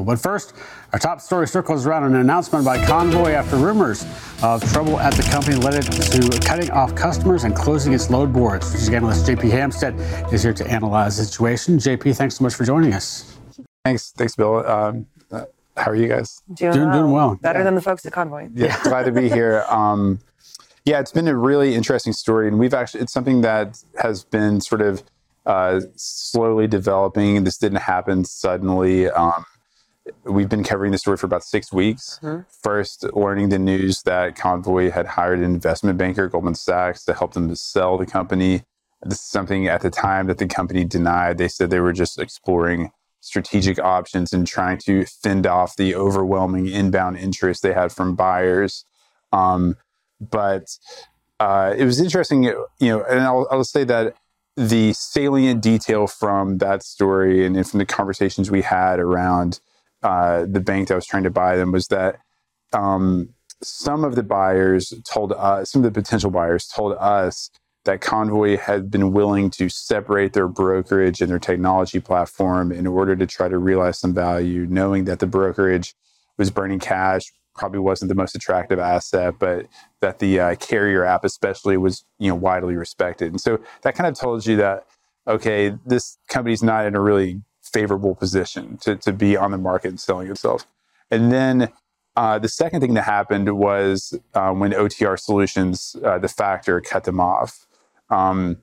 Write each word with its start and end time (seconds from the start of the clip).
table. 0.00 0.04
But 0.14 0.20
first, 0.20 0.54
our 0.92 0.98
top 0.98 1.20
story 1.20 1.46
circles 1.46 1.86
around 1.86 2.04
an 2.04 2.16
announcement 2.16 2.64
by 2.64 2.84
Convoy 2.84 3.32
after 3.32 3.56
rumors 3.56 4.04
of 4.42 4.62
trouble 4.72 4.98
at 4.98 5.14
the 5.14 5.22
company 5.24 5.56
led 5.56 5.74
it 5.74 5.82
to 5.84 6.40
cutting 6.46 6.70
off 6.70 6.94
customers 6.94 7.44
and 7.44 7.54
closing 7.54 7.92
its 7.92 8.10
load 8.10 8.32
boards. 8.32 8.66
Strategic 8.66 8.94
analyst 8.94 9.26
JP 9.26 9.50
Hampstead 9.50 10.32
is 10.32 10.42
here 10.42 10.54
to 10.54 10.66
analyze 10.70 11.16
the 11.18 11.24
situation. 11.24 11.78
JP, 11.78 12.16
thanks 12.16 12.36
so 12.36 12.44
much 12.44 12.54
for 12.54 12.64
joining 12.64 12.92
us. 12.94 13.36
Thanks, 13.84 14.12
thanks, 14.12 14.36
Bill. 14.36 14.66
Um, 14.66 15.06
how 15.76 15.90
are 15.92 15.96
you 15.96 16.08
guys? 16.08 16.42
Doing, 16.52 16.72
Doing, 16.74 16.88
well. 16.88 16.98
doing 17.00 17.12
well. 17.12 17.34
Better 17.40 17.60
Yeah. 17.60 17.64
than 17.64 17.74
the 17.74 17.80
folks 17.80 18.04
at 18.04 18.12
Convoy. 18.12 18.48
Yeah, 18.54 18.78
glad 18.82 19.04
to 19.04 19.12
be 19.12 19.28
here. 19.30 19.64
Um, 19.70 20.18
yeah, 20.84 20.98
it's 21.00 21.12
been 21.12 21.28
a 21.28 21.36
really 21.36 21.74
interesting 21.74 22.12
story, 22.12 22.48
and 22.48 22.58
we've 22.58 22.74
actually 22.74 23.00
it's 23.02 23.12
something 23.12 23.40
that 23.42 23.82
has 24.02 24.24
been 24.24 24.60
sort 24.60 24.82
of 24.82 25.02
uh, 25.46 25.80
slowly 25.96 26.66
developing. 26.66 27.44
This 27.44 27.56
didn't 27.56 27.78
happen 27.82 28.24
suddenly. 28.24 29.08
Um, 29.10 29.44
we've 30.24 30.48
been 30.48 30.64
covering 30.64 30.92
this 30.92 31.02
story 31.02 31.16
for 31.16 31.26
about 31.26 31.44
six 31.44 31.72
weeks. 31.72 32.18
Mhm. 32.22 32.46
First, 32.62 33.04
learning 33.14 33.50
the 33.50 33.58
news 33.58 34.02
that 34.02 34.36
Convoy 34.36 34.90
had 34.90 35.06
hired 35.06 35.38
an 35.38 35.44
investment 35.44 35.98
banker, 35.98 36.28
Goldman 36.28 36.54
Sachs, 36.54 37.04
to 37.04 37.14
help 37.14 37.34
them 37.34 37.48
to 37.48 37.56
sell 37.56 37.98
the 37.98 38.06
company. 38.06 38.64
This 39.02 39.18
is 39.18 39.30
something 39.30 39.66
at 39.66 39.80
the 39.80 39.90
time 39.90 40.26
that 40.26 40.38
the 40.38 40.46
company 40.46 40.84
denied. 40.84 41.38
They 41.38 41.48
said 41.48 41.70
they 41.70 41.80
were 41.80 41.92
just 41.92 42.18
exploring 42.18 42.90
strategic 43.20 43.78
options 43.78 44.32
and 44.32 44.46
trying 44.46 44.78
to 44.78 45.04
fend 45.04 45.46
off 45.46 45.76
the 45.76 45.94
overwhelming 45.94 46.66
inbound 46.66 47.18
interest 47.18 47.62
they 47.62 47.72
had 47.72 47.92
from 47.92 48.14
buyers. 48.14 48.84
Um, 49.32 49.76
but 50.20 50.64
uh, 51.38 51.74
it 51.76 51.84
was 51.84 52.00
interesting, 52.00 52.44
you 52.44 52.66
know, 52.80 53.02
and 53.04 53.20
I'll, 53.20 53.46
I'll 53.50 53.64
say 53.64 53.84
that 53.84 54.14
the 54.56 54.92
salient 54.92 55.62
detail 55.62 56.06
from 56.06 56.58
that 56.58 56.82
story 56.82 57.46
and 57.46 57.66
from 57.66 57.78
the 57.78 57.86
conversations 57.86 58.50
we 58.50 58.62
had 58.62 58.98
around 58.98 59.60
uh, 60.02 60.46
the 60.48 60.60
bank 60.60 60.88
that 60.88 60.94
was 60.94 61.06
trying 61.06 61.24
to 61.24 61.30
buy 61.30 61.56
them 61.56 61.72
was 61.72 61.88
that 61.88 62.18
um, 62.72 63.30
some 63.62 64.04
of 64.04 64.14
the 64.14 64.22
buyers 64.22 64.92
told 65.04 65.32
us, 65.32 65.70
some 65.70 65.84
of 65.84 65.92
the 65.92 66.00
potential 66.00 66.30
buyers 66.30 66.66
told 66.66 66.96
us 66.98 67.50
that 67.84 68.00
Convoy 68.00 68.56
had 68.58 68.90
been 68.90 69.12
willing 69.12 69.50
to 69.50 69.68
separate 69.68 70.32
their 70.32 70.48
brokerage 70.48 71.20
and 71.20 71.30
their 71.30 71.38
technology 71.38 71.98
platform 71.98 72.72
in 72.72 72.86
order 72.86 73.16
to 73.16 73.26
try 73.26 73.48
to 73.48 73.58
realize 73.58 73.98
some 73.98 74.14
value, 74.14 74.66
knowing 74.68 75.04
that 75.04 75.18
the 75.18 75.26
brokerage 75.26 75.94
was 76.36 76.50
burning 76.50 76.78
cash, 76.78 77.22
probably 77.54 77.80
wasn't 77.80 78.08
the 78.08 78.14
most 78.14 78.34
attractive 78.34 78.78
asset, 78.78 79.34
but 79.38 79.66
that 80.00 80.18
the 80.18 80.40
uh, 80.40 80.54
carrier 80.56 81.04
app 81.04 81.24
especially 81.24 81.76
was 81.76 82.04
you 82.18 82.28
know 82.28 82.34
widely 82.34 82.76
respected. 82.76 83.28
And 83.28 83.40
so 83.40 83.60
that 83.82 83.94
kind 83.94 84.08
of 84.08 84.18
told 84.18 84.46
you 84.46 84.56
that 84.56 84.86
okay, 85.26 85.74
this 85.86 86.18
company's 86.28 86.62
not 86.62 86.86
in 86.86 86.94
a 86.94 87.00
really 87.00 87.40
favorable 87.72 88.14
position 88.14 88.76
to, 88.78 88.96
to 88.96 89.12
be 89.12 89.36
on 89.36 89.50
the 89.50 89.58
market 89.58 89.88
and 89.88 90.00
selling 90.00 90.30
itself. 90.30 90.66
And 91.10 91.32
then 91.32 91.70
uh, 92.16 92.38
the 92.38 92.48
second 92.48 92.80
thing 92.80 92.94
that 92.94 93.02
happened 93.02 93.56
was 93.56 94.18
um, 94.34 94.60
when 94.60 94.72
OTR 94.72 95.18
Solutions, 95.18 95.96
uh, 96.04 96.18
the 96.18 96.28
factor, 96.28 96.80
cut 96.80 97.04
them 97.04 97.20
off. 97.20 97.66
Um, 98.10 98.58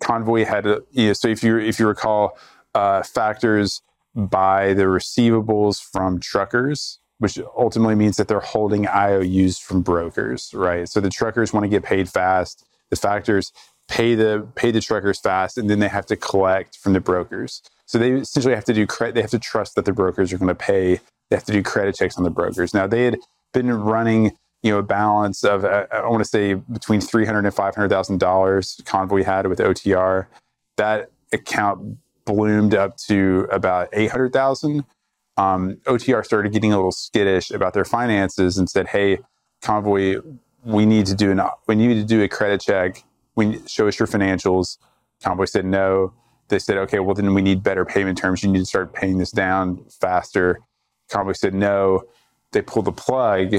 Convoy 0.00 0.44
had, 0.44 0.66
a, 0.66 0.82
you 0.90 1.08
know, 1.08 1.12
so 1.12 1.28
if 1.28 1.42
you 1.44 1.58
if 1.58 1.78
you 1.78 1.86
recall, 1.86 2.36
uh, 2.74 3.02
factors 3.02 3.82
buy 4.14 4.74
the 4.74 4.84
receivables 4.84 5.82
from 5.82 6.18
truckers, 6.20 6.98
which 7.18 7.38
ultimately 7.56 7.94
means 7.94 8.16
that 8.16 8.28
they're 8.28 8.40
holding 8.40 8.86
IOUs 8.86 9.58
from 9.58 9.82
brokers, 9.82 10.52
right? 10.52 10.88
So 10.88 11.00
the 11.00 11.10
truckers 11.10 11.52
want 11.52 11.64
to 11.64 11.68
get 11.68 11.84
paid 11.84 12.08
fast. 12.08 12.66
The 12.90 12.96
factors 12.96 13.52
pay 13.88 14.14
the 14.14 14.46
pay 14.54 14.70
the 14.70 14.80
truckers 14.80 15.20
fast, 15.20 15.56
and 15.56 15.70
then 15.70 15.78
they 15.78 15.88
have 15.88 16.06
to 16.06 16.16
collect 16.16 16.76
from 16.76 16.92
the 16.92 17.00
brokers. 17.00 17.62
So 17.86 17.98
they 17.98 18.12
essentially 18.12 18.54
have 18.54 18.64
to 18.64 18.74
do 18.74 18.86
credit. 18.86 19.14
They 19.14 19.20
have 19.20 19.30
to 19.30 19.38
trust 19.38 19.74
that 19.74 19.84
the 19.84 19.92
brokers 19.92 20.32
are 20.32 20.38
going 20.38 20.48
to 20.48 20.54
pay. 20.54 21.00
They 21.30 21.36
have 21.36 21.44
to 21.44 21.52
do 21.52 21.62
credit 21.62 21.94
checks 21.94 22.16
on 22.16 22.24
the 22.24 22.30
brokers. 22.30 22.74
Now 22.74 22.86
they 22.86 23.04
had 23.04 23.18
been 23.52 23.72
running, 23.72 24.32
you 24.62 24.72
know, 24.72 24.78
a 24.78 24.82
balance 24.82 25.44
of 25.44 25.64
uh, 25.64 25.86
I 25.92 26.06
want 26.08 26.22
to 26.22 26.28
say 26.28 26.54
between 26.54 27.00
three 27.00 27.26
hundred 27.26 27.44
and 27.44 27.54
five 27.54 27.74
hundred 27.74 27.88
thousand 27.90 28.18
dollars. 28.18 28.80
Convoy 28.84 29.24
had 29.24 29.46
with 29.46 29.58
OTR. 29.58 30.26
That 30.76 31.10
account 31.32 31.98
bloomed 32.24 32.74
up 32.74 32.96
to 33.08 33.48
about 33.50 33.88
eight 33.92 34.10
hundred 34.10 34.32
thousand. 34.32 34.84
Um, 35.36 35.76
OTR 35.84 36.24
started 36.24 36.52
getting 36.52 36.72
a 36.72 36.76
little 36.76 36.92
skittish 36.92 37.50
about 37.50 37.74
their 37.74 37.84
finances 37.84 38.58
and 38.58 38.68
said, 38.68 38.88
"Hey, 38.88 39.18
Convoy, 39.62 40.20
we 40.64 40.86
need 40.86 41.06
to 41.06 41.14
do 41.14 41.30
an 41.30 41.40
we 41.66 41.74
need 41.74 41.94
to 41.94 42.04
do 42.04 42.22
a 42.22 42.28
credit 42.28 42.60
check. 42.60 43.02
We 43.34 43.60
show 43.66 43.88
us 43.88 43.98
your 43.98 44.08
financials." 44.08 44.78
Convoy 45.22 45.46
said 45.46 45.64
no. 45.64 46.12
They 46.52 46.58
said, 46.58 46.76
"Okay, 46.76 46.98
well 46.98 47.14
then 47.14 47.32
we 47.32 47.40
need 47.40 47.62
better 47.62 47.86
payment 47.86 48.18
terms. 48.18 48.42
You 48.42 48.52
need 48.52 48.58
to 48.58 48.66
start 48.66 48.92
paying 48.92 49.16
this 49.16 49.30
down 49.30 49.82
faster." 50.00 50.60
Convoy 51.10 51.32
said 51.32 51.54
no. 51.54 52.02
They 52.52 52.60
pulled 52.60 52.84
the 52.84 52.92
plug. 52.92 53.54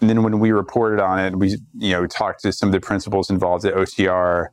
And 0.00 0.08
then 0.08 0.22
when 0.22 0.38
we 0.38 0.52
reported 0.52 1.00
on 1.00 1.18
it, 1.18 1.36
we 1.36 1.58
you 1.74 1.90
know 1.90 2.06
talked 2.06 2.42
to 2.42 2.52
some 2.52 2.68
of 2.68 2.72
the 2.72 2.80
principals 2.80 3.30
involved 3.30 3.64
at 3.64 3.74
OTR. 3.74 4.48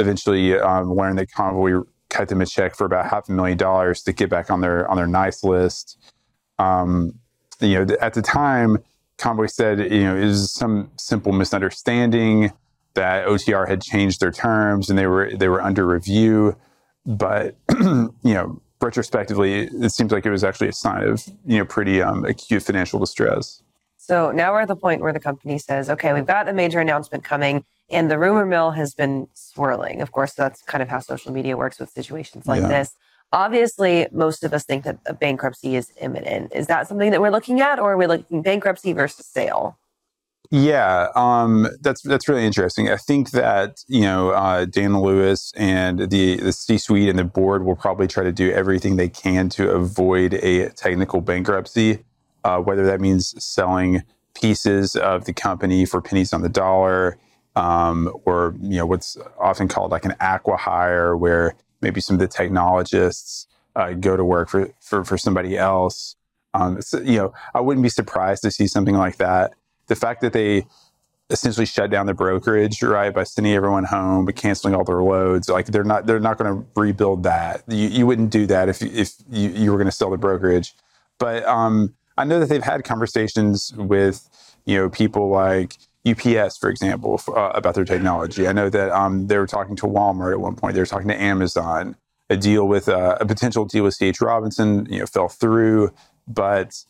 Eventually, 0.00 0.58
um, 0.58 0.94
learned 0.94 1.18
that 1.18 1.30
Convoy 1.30 1.82
cut 2.08 2.28
them 2.28 2.40
a 2.40 2.46
check 2.46 2.74
for 2.74 2.86
about 2.86 3.06
half 3.10 3.28
a 3.28 3.32
million 3.32 3.58
dollars 3.58 4.02
to 4.04 4.12
get 4.14 4.30
back 4.30 4.50
on 4.50 4.62
their 4.62 4.90
on 4.90 4.96
their 4.96 5.06
nice 5.06 5.44
list. 5.44 5.98
Um, 6.58 7.18
you 7.60 7.74
know, 7.74 7.84
th- 7.84 7.98
at 8.00 8.14
the 8.14 8.22
time, 8.22 8.78
Convoy 9.18 9.46
said 9.46 9.92
you 9.92 10.04
know 10.04 10.16
it 10.16 10.24
was 10.24 10.50
some 10.50 10.90
simple 10.96 11.32
misunderstanding 11.32 12.50
that 12.96 13.26
OTR 13.26 13.66
had 13.68 13.80
changed 13.80 14.20
their 14.20 14.32
terms 14.32 14.90
and 14.90 14.98
they 14.98 15.06
were 15.06 15.30
they 15.34 15.48
were 15.48 15.62
under 15.62 15.86
review. 15.86 16.56
But 17.06 17.54
you 17.80 18.10
know, 18.24 18.60
retrospectively, 18.80 19.68
it 19.68 19.90
seems 19.92 20.10
like 20.12 20.26
it 20.26 20.30
was 20.30 20.44
actually 20.44 20.68
a 20.68 20.72
sign 20.72 21.04
of 21.04 21.24
you 21.46 21.58
know 21.58 21.64
pretty 21.64 22.02
um, 22.02 22.24
acute 22.24 22.62
financial 22.64 22.98
distress. 22.98 23.62
So 23.96 24.30
now 24.30 24.52
we're 24.52 24.60
at 24.60 24.68
the 24.68 24.76
point 24.76 25.00
where 25.02 25.12
the 25.12 25.18
company 25.20 25.58
says, 25.58 25.90
okay, 25.90 26.12
we've 26.12 26.26
got 26.26 26.48
a 26.48 26.52
major 26.52 26.78
announcement 26.80 27.24
coming, 27.24 27.64
and 27.90 28.08
the 28.10 28.18
rumor 28.18 28.46
mill 28.46 28.70
has 28.72 28.94
been 28.94 29.26
swirling. 29.34 30.00
Of 30.00 30.12
course, 30.12 30.32
that's 30.34 30.62
kind 30.62 30.80
of 30.82 30.88
how 30.88 31.00
social 31.00 31.32
media 31.32 31.56
works 31.56 31.80
with 31.80 31.90
situations 31.90 32.46
like 32.46 32.62
Yeah. 32.62 32.68
this. 32.68 32.94
Obviously, 33.32 34.06
most 34.12 34.44
of 34.44 34.52
us 34.52 34.62
think 34.64 34.84
that 34.84 34.98
a 35.06 35.12
bankruptcy 35.12 35.74
is 35.74 35.92
imminent. 36.00 36.52
Is 36.54 36.68
that 36.68 36.86
something 36.86 37.10
that 37.10 37.20
we're 37.20 37.30
looking 37.30 37.60
at, 37.60 37.80
or 37.80 37.92
are 37.92 37.96
we 37.96 38.06
looking 38.06 38.42
bankruptcy 38.42 38.92
versus 38.92 39.26
sale? 39.26 39.76
Yeah, 40.50 41.08
um, 41.16 41.66
that's 41.80 42.02
that's 42.02 42.28
really 42.28 42.44
interesting. 42.46 42.88
I 42.88 42.96
think 42.96 43.30
that 43.30 43.82
you 43.88 44.02
know 44.02 44.30
uh, 44.30 44.64
Dan 44.66 45.00
Lewis 45.00 45.52
and 45.56 45.98
the 46.10 46.36
the 46.36 46.52
C 46.52 46.78
suite 46.78 47.08
and 47.08 47.18
the 47.18 47.24
board 47.24 47.64
will 47.64 47.74
probably 47.74 48.06
try 48.06 48.22
to 48.22 48.32
do 48.32 48.52
everything 48.52 48.96
they 48.96 49.08
can 49.08 49.48
to 49.50 49.70
avoid 49.72 50.34
a 50.34 50.68
technical 50.70 51.20
bankruptcy, 51.20 52.04
uh, 52.44 52.58
whether 52.60 52.84
that 52.86 53.00
means 53.00 53.34
selling 53.44 54.02
pieces 54.34 54.94
of 54.94 55.24
the 55.24 55.32
company 55.32 55.84
for 55.84 56.00
pennies 56.00 56.32
on 56.32 56.42
the 56.42 56.48
dollar, 56.48 57.18
um, 57.56 58.12
or 58.24 58.54
you 58.60 58.76
know 58.76 58.86
what's 58.86 59.16
often 59.40 59.66
called 59.66 59.90
like 59.90 60.04
an 60.04 60.14
acqui-hire, 60.20 61.16
where 61.16 61.56
maybe 61.80 62.00
some 62.00 62.14
of 62.14 62.20
the 62.20 62.28
technologists 62.28 63.48
uh, 63.74 63.92
go 63.94 64.16
to 64.16 64.24
work 64.24 64.48
for 64.48 64.70
for, 64.80 65.04
for 65.04 65.18
somebody 65.18 65.58
else. 65.58 66.14
Um, 66.54 66.80
so, 66.80 67.00
you 67.00 67.18
know, 67.18 67.34
I 67.54 67.60
wouldn't 67.60 67.82
be 67.82 67.90
surprised 67.90 68.42
to 68.44 68.50
see 68.50 68.66
something 68.66 68.94
like 68.96 69.16
that 69.16 69.52
the 69.86 69.96
fact 69.96 70.20
that 70.20 70.32
they 70.32 70.66
essentially 71.30 71.66
shut 71.66 71.90
down 71.90 72.06
the 72.06 72.14
brokerage 72.14 72.82
right 72.82 73.12
by 73.12 73.24
sending 73.24 73.52
everyone 73.52 73.84
home 73.84 74.24
but 74.24 74.36
canceling 74.36 74.74
all 74.74 74.84
their 74.84 75.02
loads 75.02 75.48
like 75.48 75.66
they're 75.66 75.84
not 75.84 76.06
they're 76.06 76.20
not 76.20 76.38
going 76.38 76.52
to 76.52 76.66
rebuild 76.80 77.24
that 77.24 77.62
you, 77.66 77.88
you 77.88 78.06
wouldn't 78.06 78.30
do 78.30 78.46
that 78.46 78.68
if 78.68 78.80
if 78.82 79.14
you, 79.30 79.50
you 79.50 79.72
were 79.72 79.76
going 79.76 79.88
to 79.88 79.92
sell 79.92 80.10
the 80.10 80.16
brokerage 80.16 80.74
but 81.18 81.44
um 81.44 81.92
i 82.16 82.24
know 82.24 82.38
that 82.38 82.48
they've 82.48 82.62
had 82.62 82.84
conversations 82.84 83.72
with 83.76 84.28
you 84.66 84.76
know 84.76 84.88
people 84.88 85.28
like 85.28 85.76
UPS, 86.06 86.56
for 86.58 86.70
example, 86.70 87.20
uh, 87.28 87.50
about 87.54 87.74
their 87.74 87.84
technology. 87.84 88.46
I 88.46 88.52
know 88.52 88.70
that 88.70 88.92
um, 88.92 89.26
they 89.26 89.38
were 89.38 89.46
talking 89.46 89.74
to 89.76 89.86
Walmart 89.86 90.32
at 90.32 90.40
one 90.40 90.54
point. 90.54 90.74
They 90.74 90.80
were 90.80 90.86
talking 90.86 91.08
to 91.08 91.20
Amazon. 91.20 91.96
A 92.30 92.36
deal 92.36 92.66
with 92.66 92.88
uh, 92.88 93.18
a 93.20 93.26
potential 93.26 93.64
deal 93.64 93.84
with 93.84 93.96
CH 93.98 94.20
Robinson, 94.20 94.86
you 94.90 95.00
know, 95.00 95.06
fell 95.06 95.28
through, 95.28 95.92
but 96.26 96.84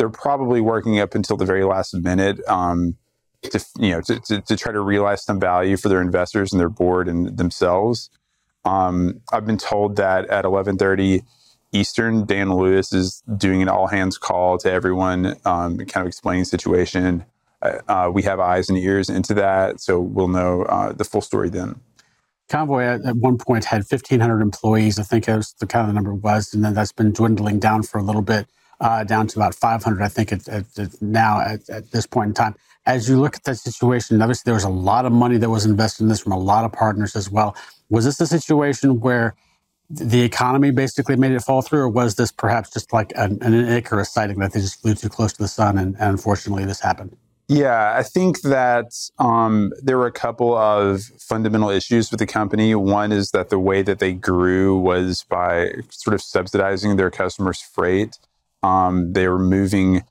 they're 0.00 0.08
probably 0.08 0.62
working 0.62 0.98
up 0.98 1.14
until 1.14 1.36
the 1.36 1.44
very 1.44 1.62
last 1.62 1.94
minute 1.94 2.40
um, 2.48 2.96
to 3.42 3.62
you 3.78 3.90
know 3.90 4.00
to, 4.00 4.18
to, 4.20 4.40
to 4.40 4.56
try 4.56 4.72
to 4.72 4.80
realize 4.80 5.22
some 5.22 5.38
value 5.38 5.76
for 5.76 5.90
their 5.90 6.00
investors 6.00 6.52
and 6.52 6.58
their 6.58 6.70
board 6.70 7.06
and 7.06 7.36
themselves. 7.36 8.08
Um, 8.64 9.20
I've 9.30 9.44
been 9.44 9.58
told 9.58 9.96
that 9.96 10.26
at 10.30 10.46
11:30 10.46 11.22
Eastern, 11.72 12.24
Dan 12.24 12.50
Lewis 12.50 12.94
is 12.94 13.22
doing 13.36 13.60
an 13.60 13.68
all 13.68 13.88
hands 13.88 14.16
call 14.16 14.56
to 14.58 14.72
everyone, 14.72 15.36
um, 15.44 15.76
kind 15.76 15.98
of 16.02 16.06
explaining 16.06 16.42
the 16.42 16.46
situation. 16.46 17.26
Uh, 17.60 17.78
uh, 17.86 18.10
we 18.10 18.22
have 18.22 18.40
eyes 18.40 18.70
and 18.70 18.78
ears 18.78 19.10
into 19.10 19.34
that, 19.34 19.80
so 19.80 20.00
we'll 20.00 20.28
know 20.28 20.62
uh, 20.62 20.94
the 20.94 21.04
full 21.04 21.20
story 21.20 21.50
then. 21.50 21.78
Convoy 22.48 22.84
at, 22.84 23.04
at 23.04 23.16
one 23.16 23.36
point 23.36 23.66
had 23.66 23.82
1,500 23.82 24.40
employees. 24.40 24.98
I 24.98 25.02
think 25.02 25.26
that 25.26 25.36
was 25.36 25.52
the 25.60 25.66
kind 25.66 25.82
of 25.82 25.88
the 25.88 25.92
number 25.92 26.14
was, 26.14 26.54
and 26.54 26.64
then 26.64 26.72
that's 26.72 26.90
been 26.90 27.12
dwindling 27.12 27.60
down 27.60 27.82
for 27.82 27.98
a 27.98 28.02
little 28.02 28.22
bit, 28.22 28.48
uh, 28.80 29.04
down 29.04 29.26
to 29.28 29.38
about 29.38 29.54
500. 29.54 30.02
I 30.02 30.08
think 30.08 30.32
at, 30.32 30.48
at, 30.48 30.78
at 30.78 31.02
now 31.02 31.40
at, 31.40 31.68
at 31.68 31.90
this 31.90 32.06
point 32.06 32.28
in 32.28 32.34
time. 32.34 32.54
As 32.86 33.08
you 33.08 33.20
look 33.20 33.36
at 33.36 33.44
that 33.44 33.56
situation, 33.56 34.20
obviously 34.22 34.48
there 34.48 34.54
was 34.54 34.64
a 34.64 34.70
lot 34.70 35.04
of 35.04 35.12
money 35.12 35.36
that 35.36 35.50
was 35.50 35.66
invested 35.66 36.04
in 36.04 36.08
this 36.08 36.20
from 36.20 36.32
a 36.32 36.38
lot 36.38 36.64
of 36.64 36.72
partners 36.72 37.14
as 37.14 37.30
well. 37.30 37.54
Was 37.90 38.06
this 38.06 38.20
a 38.20 38.26
situation 38.26 39.00
where 39.00 39.34
the 39.90 40.22
economy 40.22 40.70
basically 40.70 41.16
made 41.16 41.32
it 41.32 41.40
fall 41.40 41.62
through, 41.62 41.80
or 41.80 41.88
was 41.88 42.14
this 42.14 42.30
perhaps 42.30 42.70
just 42.70 42.92
like 42.92 43.12
an, 43.16 43.38
an 43.42 43.54
Icarus 43.54 44.12
sighting 44.12 44.38
that 44.38 44.52
they 44.52 44.60
just 44.60 44.80
flew 44.80 44.94
too 44.94 45.08
close 45.08 45.32
to 45.32 45.42
the 45.42 45.48
sun 45.48 45.76
and, 45.76 45.96
and 45.96 46.10
unfortunately 46.10 46.64
this 46.64 46.80
happened? 46.80 47.16
Yeah, 47.48 47.94
I 47.96 48.04
think 48.04 48.42
that 48.42 48.92
um, 49.18 49.72
there 49.82 49.98
were 49.98 50.06
a 50.06 50.12
couple 50.12 50.56
of 50.56 51.02
fundamental 51.18 51.68
issues 51.68 52.12
with 52.12 52.20
the 52.20 52.26
company. 52.26 52.76
One 52.76 53.10
is 53.10 53.32
that 53.32 53.50
the 53.50 53.58
way 53.58 53.82
that 53.82 53.98
they 53.98 54.12
grew 54.12 54.78
was 54.78 55.24
by 55.24 55.72
sort 55.88 56.14
of 56.14 56.22
subsidizing 56.22 56.94
their 56.94 57.10
customers' 57.10 57.60
freight. 57.60 58.20
Um, 58.62 59.12
they 59.12 59.28
were 59.28 59.38
moving 59.38 60.02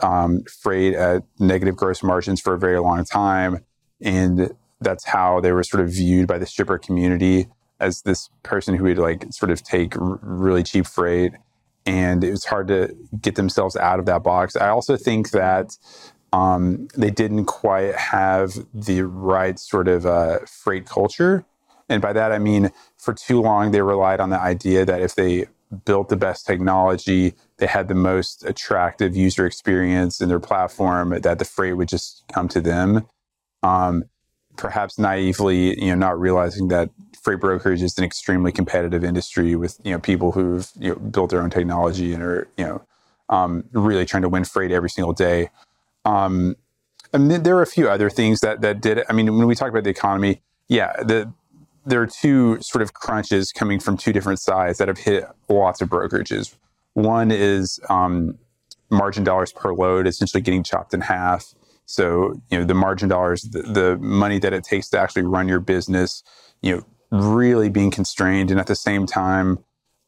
um, 0.00 0.42
freight 0.44 0.94
at 0.94 1.22
negative 1.38 1.76
gross 1.76 2.02
margins 2.02 2.40
for 2.40 2.54
a 2.54 2.58
very 2.58 2.80
long 2.80 3.04
time. 3.04 3.64
And 4.00 4.52
that's 4.80 5.04
how 5.04 5.40
they 5.40 5.52
were 5.52 5.62
sort 5.62 5.82
of 5.82 5.90
viewed 5.90 6.26
by 6.26 6.38
the 6.38 6.46
shipper 6.46 6.78
community 6.78 7.46
as 7.80 8.02
this 8.02 8.28
person 8.42 8.76
who 8.76 8.84
would 8.84 8.98
like 8.98 9.26
sort 9.32 9.50
of 9.50 9.62
take 9.62 9.96
r- 9.96 10.18
really 10.22 10.62
cheap 10.62 10.86
freight. 10.86 11.32
And 11.86 12.22
it 12.22 12.30
was 12.30 12.44
hard 12.44 12.68
to 12.68 12.94
get 13.20 13.34
themselves 13.34 13.76
out 13.76 13.98
of 13.98 14.06
that 14.06 14.22
box. 14.22 14.56
I 14.56 14.68
also 14.68 14.96
think 14.96 15.30
that 15.30 15.76
um, 16.32 16.88
they 16.96 17.10
didn't 17.10 17.46
quite 17.46 17.94
have 17.94 18.54
the 18.72 19.02
right 19.02 19.58
sort 19.58 19.88
of 19.88 20.06
uh, 20.06 20.40
freight 20.46 20.86
culture. 20.86 21.44
And 21.88 22.00
by 22.00 22.12
that, 22.12 22.32
I 22.32 22.38
mean, 22.38 22.70
for 22.96 23.12
too 23.12 23.40
long, 23.42 23.72
they 23.72 23.82
relied 23.82 24.20
on 24.20 24.30
the 24.30 24.40
idea 24.40 24.84
that 24.84 25.02
if 25.02 25.14
they 25.14 25.46
built 25.84 26.08
the 26.08 26.16
best 26.16 26.46
technology, 26.46 27.34
they 27.62 27.68
had 27.68 27.86
the 27.86 27.94
most 27.94 28.44
attractive 28.44 29.14
user 29.14 29.46
experience 29.46 30.20
in 30.20 30.28
their 30.28 30.40
platform, 30.40 31.10
that 31.20 31.38
the 31.38 31.44
freight 31.44 31.76
would 31.76 31.88
just 31.88 32.24
come 32.26 32.48
to 32.48 32.60
them. 32.60 33.06
Um, 33.62 34.02
perhaps 34.56 34.98
naively, 34.98 35.80
you 35.80 35.90
know, 35.90 35.94
not 35.94 36.18
realizing 36.18 36.66
that 36.68 36.90
freight 37.22 37.38
brokerage 37.38 37.80
is 37.80 37.96
an 37.98 38.02
extremely 38.02 38.50
competitive 38.50 39.04
industry 39.04 39.54
with 39.54 39.78
you 39.84 39.92
know 39.92 40.00
people 40.00 40.32
who've 40.32 40.68
you 40.80 40.88
know, 40.88 40.96
built 40.96 41.30
their 41.30 41.40
own 41.40 41.50
technology 41.50 42.12
and 42.12 42.20
are 42.24 42.48
you 42.56 42.64
know 42.64 42.82
um, 43.28 43.62
really 43.70 44.04
trying 44.04 44.22
to 44.22 44.28
win 44.28 44.42
freight 44.42 44.72
every 44.72 44.90
single 44.90 45.12
day. 45.12 45.48
Um, 46.04 46.56
and 47.12 47.30
there 47.30 47.56
are 47.56 47.62
a 47.62 47.66
few 47.78 47.88
other 47.88 48.10
things 48.10 48.40
that 48.40 48.60
that 48.62 48.80
did 48.80 48.98
it. 48.98 49.06
I 49.08 49.12
mean, 49.12 49.38
when 49.38 49.46
we 49.46 49.54
talk 49.54 49.68
about 49.68 49.84
the 49.84 49.90
economy, 49.90 50.42
yeah, 50.66 50.94
the 50.94 51.32
there 51.86 52.02
are 52.02 52.08
two 52.08 52.60
sort 52.60 52.82
of 52.82 52.94
crunches 52.94 53.52
coming 53.52 53.78
from 53.78 53.96
two 53.96 54.12
different 54.12 54.40
sides 54.40 54.78
that 54.78 54.88
have 54.88 54.98
hit 54.98 55.26
lots 55.48 55.80
of 55.80 55.88
brokerages. 55.88 56.56
One 56.94 57.30
is 57.30 57.80
um, 57.88 58.38
margin 58.90 59.24
dollars 59.24 59.52
per 59.52 59.72
load, 59.72 60.06
essentially 60.06 60.42
getting 60.42 60.62
chopped 60.62 60.94
in 60.94 61.00
half. 61.00 61.54
So, 61.86 62.34
you 62.50 62.58
know, 62.58 62.64
the 62.64 62.74
margin 62.74 63.08
dollars, 63.08 63.42
the, 63.42 63.62
the 63.62 63.98
money 63.98 64.38
that 64.38 64.52
it 64.52 64.64
takes 64.64 64.88
to 64.90 64.98
actually 64.98 65.22
run 65.22 65.48
your 65.48 65.60
business, 65.60 66.22
you 66.60 66.76
know, 66.76 66.84
really 67.10 67.68
being 67.68 67.90
constrained. 67.90 68.50
And 68.50 68.60
at 68.60 68.66
the 68.66 68.74
same 68.74 69.06
time, 69.06 69.58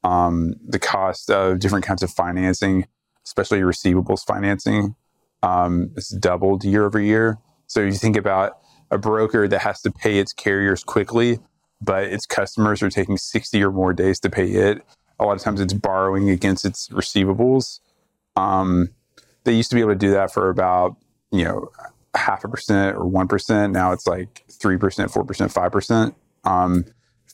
um, 0.03 0.55
the 0.67 0.79
cost 0.79 1.31
of 1.31 1.59
different 1.59 1.85
kinds 1.85 2.03
of 2.03 2.11
financing, 2.11 2.87
especially 3.25 3.61
receivables 3.61 4.25
financing, 4.25 4.95
um, 5.43 5.95
doubled 6.21 6.65
year 6.65 6.85
over 6.85 7.01
year. 7.01 7.39
So 7.67 7.81
you 7.81 7.93
think 7.93 8.17
about 8.17 8.59
a 8.91 8.99
broker 8.99 9.49
that 9.49 9.61
has 9.61 9.81
to 9.83 9.91
pay 9.91 10.19
its 10.19 10.33
carriers 10.33 10.85
quickly, 10.85 11.39
but 11.81 12.05
its 12.05 12.27
customers 12.27 12.83
are 12.83 12.91
taking 12.91 13.17
60 13.17 13.63
or 13.63 13.71
more 13.71 13.93
days 13.93 14.21
to 14.21 14.31
pay 14.31 14.51
it. 14.51 14.83
A 15.19 15.25
lot 15.25 15.37
of 15.37 15.43
times 15.43 15.61
it's 15.61 15.73
borrowing 15.73 16.31
against 16.31 16.65
its 16.65 16.89
receivables. 16.89 17.81
Um, 18.37 18.91
they 19.45 19.53
used 19.53 19.71
to 19.71 19.77
be 19.77 19.81
able 19.81 19.93
to 19.93 19.99
do 19.99 20.11
that 20.11 20.33
for 20.33 20.49
about, 20.49 20.97
you 21.31 21.45
know, 21.45 21.71
half 22.15 22.45
a 22.45 22.49
percent 22.49 22.97
or 22.97 23.05
1%. 23.05 23.73
Now 23.73 23.93
it's 23.93 24.07
like 24.07 24.45
3%, 24.49 24.79
4%, 24.79 25.05
5%. 25.13 26.15
Um, 26.45 26.85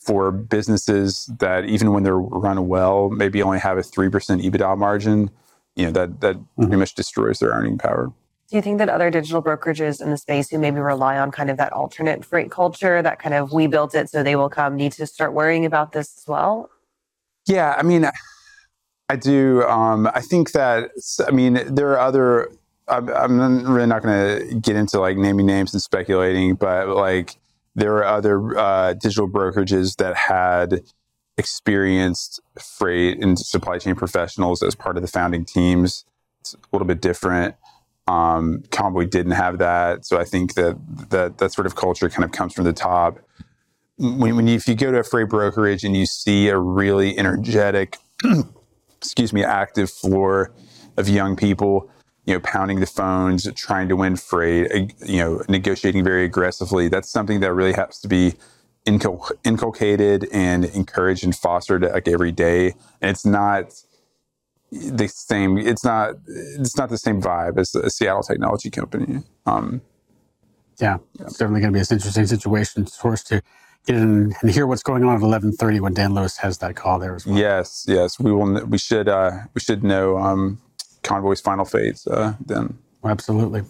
for 0.01 0.33
businesses 0.33 1.31
that 1.39 1.67
even 1.67 1.93
when 1.93 2.03
they're 2.03 2.19
run 2.19 2.67
well, 2.69 3.11
maybe 3.11 3.43
only 3.43 3.59
have 3.59 3.77
a 3.77 3.83
3% 3.83 4.11
EBITDA 4.11 4.79
margin, 4.79 5.31
you 5.77 5.85
know 5.87 5.93
that 5.93 6.21
that 6.21 6.37
mm-hmm. 6.37 6.63
pretty 6.63 6.77
much 6.77 6.95
destroys 6.95 7.39
their 7.39 7.51
earning 7.51 7.79
power. 7.79 8.13
Do 8.49 8.57
you 8.57 8.63
think 8.63 8.79
that 8.79 8.89
other 8.89 9.11
digital 9.11 9.43
brokerages 9.43 10.03
in 10.03 10.11
the 10.11 10.17
space 10.17 10.51
who 10.51 10.59
maybe 10.59 10.81
rely 10.81 11.19
on 11.19 11.31
kind 11.31 11.51
of 11.51 11.57
that 11.59 11.73
alternate 11.73 12.25
freight 12.25 12.51
culture, 12.51 13.01
that 13.01 13.21
kind 13.21 13.35
of 13.35 13.53
we 13.53 13.69
built 13.69 13.95
it 13.95 14.11
so 14.11 14.25
they 14.25 14.35
will 14.35 14.49
come, 14.49 14.75
need 14.75 14.93
to 14.93 15.07
start 15.07 15.33
worrying 15.33 15.65
about 15.65 15.93
this 15.93 16.17
as 16.19 16.27
well? 16.27 16.69
Yeah, 17.51 17.75
I 17.77 17.83
mean, 17.83 18.09
I 19.09 19.17
do. 19.17 19.65
Um, 19.65 20.09
I 20.15 20.21
think 20.21 20.53
that 20.53 20.91
I 21.27 21.33
mean 21.33 21.61
there 21.67 21.91
are 21.91 21.99
other. 21.99 22.53
I'm, 22.87 23.09
I'm 23.09 23.73
really 23.73 23.87
not 23.87 24.03
going 24.03 24.51
to 24.51 24.55
get 24.61 24.77
into 24.77 25.01
like 25.01 25.17
naming 25.17 25.47
names 25.47 25.73
and 25.75 25.83
speculating, 25.83 26.55
but 26.55 26.89
like 26.89 27.37
there 27.75 27.97
are 27.97 28.05
other 28.05 28.57
uh, 28.57 28.95
digital 28.95 29.29
brokerages 29.29 29.97
that 29.97 30.17
had 30.17 30.83
experienced 31.39 32.41
freight 32.61 33.23
and 33.23 33.39
supply 33.39 33.79
chain 33.79 33.97
professionals 33.97 34.63
as 34.63 34.77
part 34.77 34.97
of 34.97 35.03
the 35.03 35.09
founding 35.09 35.45
teams. 35.45 36.05
It's 36.41 36.55
a 36.55 36.59
little 36.73 36.87
bit 36.87 37.01
different. 37.01 37.57
Um, 38.07 38.63
Convoy 38.71 39.07
didn't 39.07 39.33
have 39.33 39.59
that, 39.59 40.05
so 40.05 40.19
I 40.19 40.25
think 40.25 40.55
that 40.55 40.79
that 41.11 41.39
that 41.39 41.53
sort 41.53 41.67
of 41.67 41.75
culture 41.75 42.09
kind 42.09 42.25
of 42.25 42.31
comes 42.31 42.55
from 42.55 42.65
the 42.65 42.73
top. 42.73 43.19
When, 44.01 44.35
when 44.35 44.47
you, 44.47 44.55
if 44.57 44.67
you 44.67 44.75
go 44.75 44.91
to 44.91 44.99
a 44.99 45.05
freight 45.05 45.29
brokerage 45.29 45.85
and 45.85 45.95
you 45.95 46.07
see 46.07 46.49
a 46.49 46.59
really 46.59 47.19
energetic, 47.19 47.99
excuse 48.97 49.33
me, 49.33 49.45
active 49.45 49.91
floor 49.91 50.53
of 50.97 51.09
young 51.09 51.37
people, 51.37 51.91
you 52.25 52.35
know, 52.35 52.41
pounding 52.41 52.81
the 52.81 52.87
phones, 52.87 53.51
trying 53.55 53.89
to 53.89 53.97
win 53.97 54.17
freight, 54.17 54.95
you 55.07 55.19
know, 55.19 55.43
negotiating 55.49 56.03
very 56.03 56.25
aggressively, 56.25 56.89
that's 56.89 57.11
something 57.11 57.41
that 57.41 57.53
really 57.53 57.75
has 57.75 57.99
to 58.01 58.09
be 58.09 58.35
incul- 58.87 59.33
inculcated 59.45 60.27
and 60.33 60.65
encouraged 60.65 61.23
and 61.23 61.37
fostered 61.37 61.83
like 61.83 62.09
every 62.09 62.33
day. 62.33 62.75
And 63.03 63.11
it's 63.11 63.27
not 63.27 63.75
the 64.71 65.09
same. 65.09 65.59
It's 65.59 65.85
not. 65.85 66.15
It's 66.27 66.77
not 66.77 66.89
the 66.89 66.99
same 66.99 67.21
vibe 67.21 67.59
as 67.59 67.75
a 67.75 67.91
Seattle 67.91 68.23
technology 68.23 68.71
company. 68.71 69.25
Um, 69.45 69.83
yeah, 70.79 70.99
yeah, 71.19 71.27
it's 71.27 71.37
definitely 71.37 71.61
going 71.61 71.73
to 71.73 71.77
be 71.77 71.81
an 71.81 71.87
interesting 71.91 72.27
situation 72.27 72.87
for 72.87 73.13
us 73.13 73.23
to 73.25 73.43
in 73.87 74.35
and 74.41 74.51
hear 74.51 74.67
what's 74.67 74.83
going 74.83 75.05
on 75.05 75.17
at 75.17 75.23
eleven 75.23 75.53
thirty 75.53 75.81
when 75.81 75.95
Dan 75.95 76.15
Lewis 76.15 76.37
has 76.39 76.59
that 76.59 76.77
call 76.77 76.99
there 76.99 77.15
as 77.15 77.27
well. 77.27 77.39
Yes, 77.39 77.85
yes, 77.89 78.19
we 78.19 78.33
will. 78.33 78.65
We 78.67 78.79
should. 78.79 79.09
Uh, 79.09 79.33
we 79.55 79.61
should 79.61 79.83
know 79.83 80.19
um, 80.19 80.61
Convoy's 81.03 81.41
final 81.41 81.65
fate 81.65 82.03
uh, 82.11 82.35
then. 82.45 82.79
Absolutely. 83.05 83.63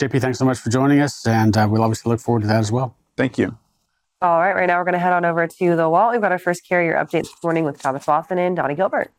JP, 0.00 0.20
thanks 0.20 0.38
so 0.38 0.44
much 0.44 0.58
for 0.58 0.70
joining 0.70 1.00
us, 1.00 1.26
and 1.26 1.56
uh, 1.56 1.66
we'll 1.68 1.82
obviously 1.82 2.10
look 2.10 2.20
forward 2.20 2.42
to 2.42 2.46
that 2.46 2.60
as 2.60 2.70
well. 2.70 2.96
Thank 3.16 3.36
you. 3.36 3.56
All 4.22 4.38
right, 4.38 4.54
right 4.54 4.66
now 4.66 4.78
we're 4.78 4.84
going 4.84 4.94
to 4.94 4.98
head 4.98 5.12
on 5.12 5.24
over 5.24 5.46
to 5.46 5.76
the 5.76 5.88
wall. 5.88 6.12
We've 6.12 6.20
got 6.20 6.32
our 6.32 6.38
first 6.38 6.66
carrier 6.66 6.94
update 6.94 7.22
this 7.22 7.34
morning 7.42 7.64
with 7.64 7.80
Thomas 7.80 8.06
Watson 8.06 8.38
and 8.38 8.56
Donnie 8.56 8.74
Gilbert. 8.74 9.12